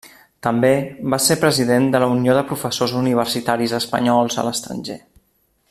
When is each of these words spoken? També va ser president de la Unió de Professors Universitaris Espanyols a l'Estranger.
També 0.45 0.69
va 1.13 1.19
ser 1.25 1.37
president 1.43 1.85
de 1.95 2.01
la 2.03 2.07
Unió 2.13 2.37
de 2.37 2.43
Professors 2.53 2.97
Universitaris 3.03 3.77
Espanyols 3.83 4.43
a 4.43 4.47
l'Estranger. 4.49 4.99